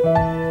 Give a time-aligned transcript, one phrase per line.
[0.00, 0.48] Lá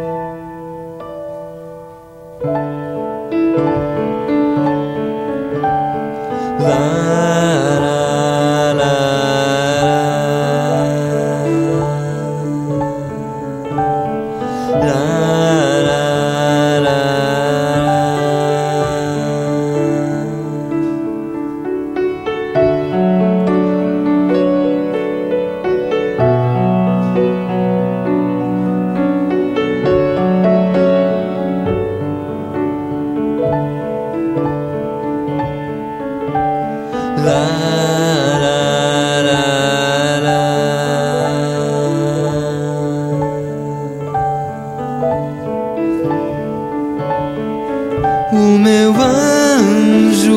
[48.32, 50.34] O meu anjo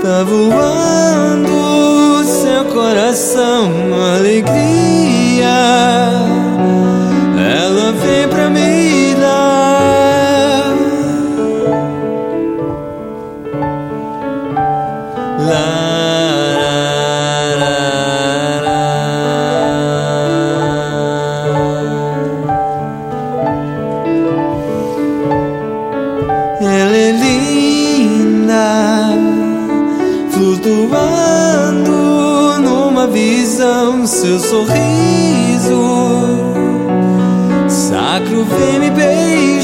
[0.00, 3.87] tá voando, seu coração
[30.32, 31.90] flutuando
[32.60, 34.78] numa visão, seu sorriso
[37.68, 39.57] sacro vem me beijar.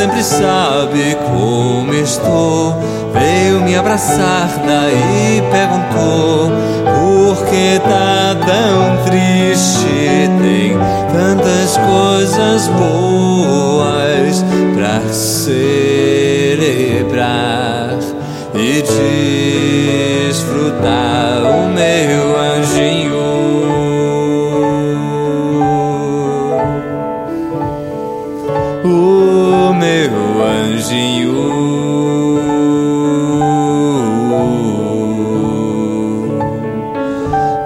[0.00, 2.74] Sempre sabe como estou.
[3.12, 6.50] Veio me abraçar, daí perguntou
[6.84, 10.30] por que tá tão triste.
[10.40, 10.78] Tem
[11.12, 15.99] tantas coisas boas pra celebrar
[18.54, 18.82] e
[20.28, 23.20] desfrutar o meu anjinho.
[28.82, 31.32] O meu anjinho,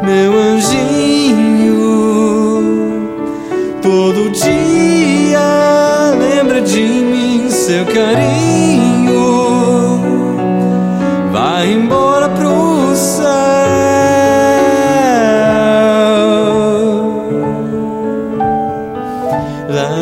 [0.03, 1.81] meu anjinho,
[3.81, 5.41] todo dia
[6.19, 8.24] lembra de mim, seu carinho.
[11.57, 13.25] Vai embora pro céu.
[19.69, 19.95] Lá.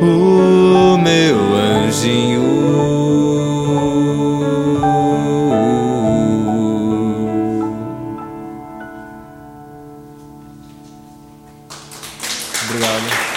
[0.00, 2.44] O meu anjinho.
[12.62, 13.35] Obrigado.